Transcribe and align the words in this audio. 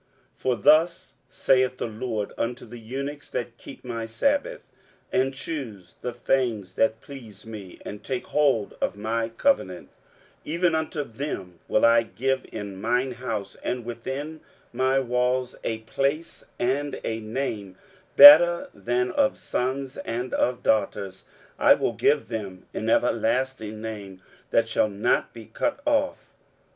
23:056:004 0.33 0.37
For 0.41 0.55
thus 0.55 1.13
saith 1.29 1.77
the 1.77 1.85
LORD 1.85 2.33
unto 2.35 2.65
the 2.65 2.79
eunuchs 2.79 3.29
that 3.29 3.59
keep 3.59 3.85
my 3.85 4.07
sabbaths, 4.07 4.71
and 5.11 5.31
choose 5.31 5.93
the 6.01 6.11
things 6.11 6.73
that 6.73 7.01
please 7.01 7.45
me, 7.45 7.77
and 7.85 8.03
take 8.03 8.25
hold 8.25 8.75
of 8.81 8.95
my 8.95 9.29
covenant; 9.29 9.89
23:056:005 9.89 9.93
Even 10.45 10.73
unto 10.73 11.03
them 11.03 11.59
will 11.67 11.85
I 11.85 12.01
give 12.01 12.47
in 12.51 12.81
mine 12.81 13.11
house 13.11 13.55
and 13.61 13.85
within 13.85 14.41
my 14.73 14.99
walls 14.99 15.55
a 15.63 15.77
place 15.81 16.45
and 16.57 16.99
a 17.03 17.19
name 17.19 17.75
better 18.17 18.71
than 18.73 19.11
of 19.11 19.37
sons 19.37 19.97
and 19.97 20.33
of 20.33 20.63
daughters: 20.63 21.25
I 21.59 21.75
will 21.75 21.93
give 21.93 22.27
them 22.27 22.65
an 22.73 22.89
everlasting 22.89 23.79
name, 23.81 24.23
that 24.49 24.67
shall 24.67 24.89
not 24.89 25.31
be 25.31 25.45
cut 25.45 25.79
off. 25.85 26.33